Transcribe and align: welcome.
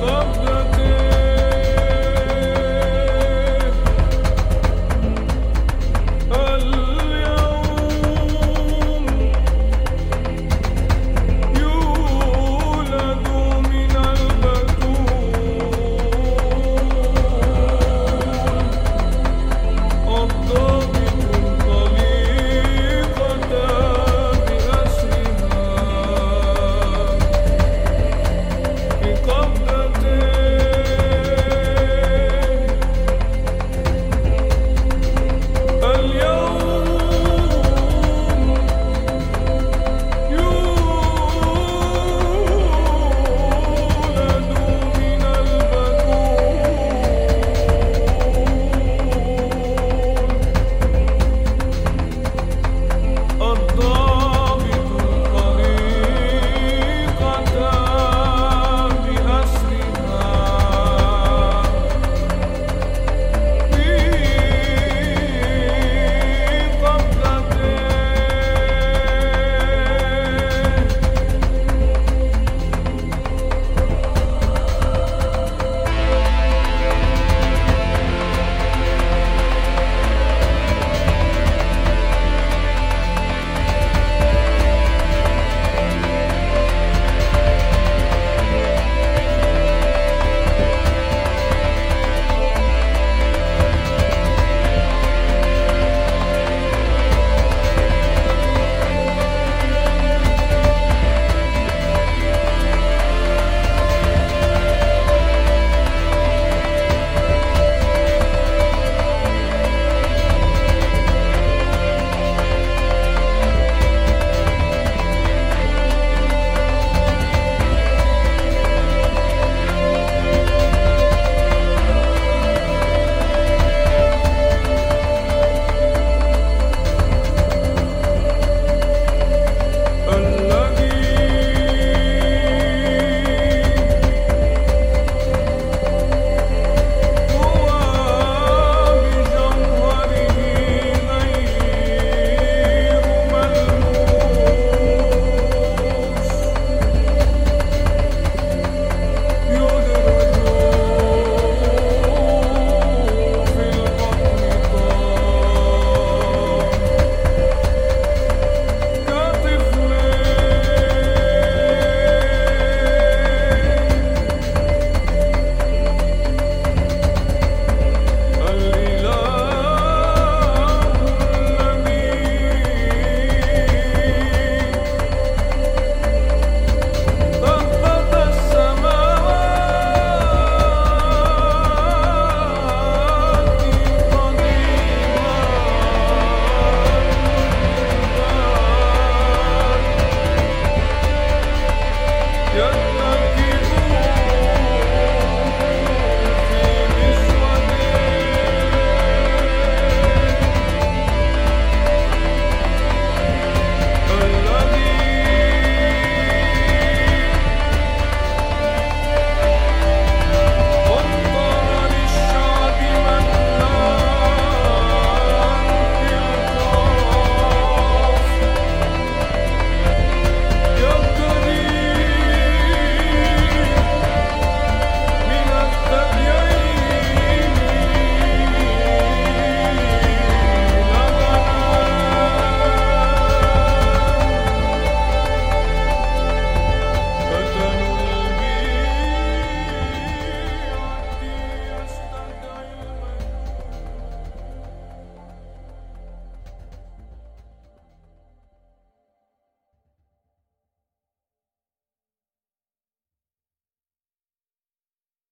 welcome. 0.00 0.49